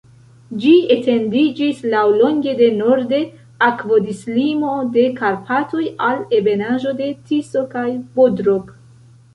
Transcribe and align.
Ĝi 0.61 0.69
etendiĝis 0.93 1.81
laŭlonge 1.91 2.55
de 2.61 2.69
norde 2.79 3.19
akvodislimo 3.67 4.73
de 4.97 5.05
Karpatoj 5.21 5.87
al 6.09 6.27
ebenaĵo 6.41 6.97
de 7.05 7.13
Tiso 7.31 7.67
kaj 7.77 7.87
Bodrog. 8.19 8.77